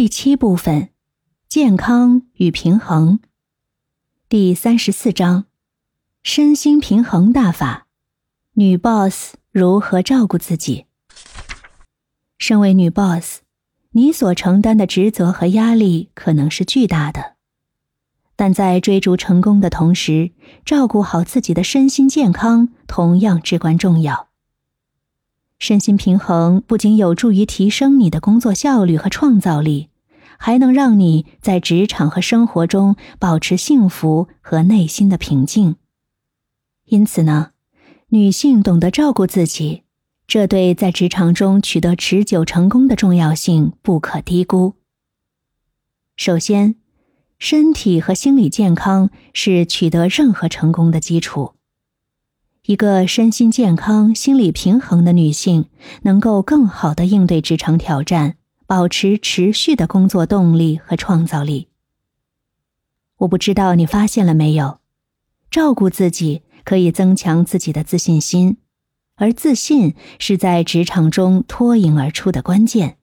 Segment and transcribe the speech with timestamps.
[0.00, 0.88] 第七部分：
[1.46, 3.20] 健康与平衡。
[4.30, 5.44] 第三十四章：
[6.22, 7.86] 身心平衡大法。
[8.54, 10.86] 女 boss 如何照顾自己？
[12.38, 13.40] 身为女 boss，
[13.90, 17.34] 你所承担的职责和压力可能是巨大的，
[18.36, 20.30] 但在追逐成功的同时，
[20.64, 24.30] 照顾好自己的身心健康同样至关重要。
[25.58, 29.89] 身心平衡不仅有助于提升你的工作效率和创造力，
[30.42, 35.76] 还能让你在职场和生活中保持幸福和内心的平静。
[36.86, 37.50] 因此呢，
[38.08, 39.82] 女性懂得照顾自己，
[40.26, 44.76] 这对在职场中取得持久成功的重要性不可低估。
[46.16, 46.76] 首先，
[47.38, 51.52] 身体和心理健康是取得任何成功的基础。
[52.64, 55.66] 一个身心健康、心理平衡的女性，
[56.02, 58.36] 能够更好的应对职场挑战，
[58.70, 61.66] 保持持续的工作动力和创造力。
[63.16, 64.78] 我不知道你发现了没有，
[65.50, 68.58] 照顾自己可以增强自己的自信心，
[69.16, 72.98] 而自信是在职场中脱颖而出的关键。